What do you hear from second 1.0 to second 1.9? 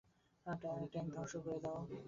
ধ্বংস করে দাও।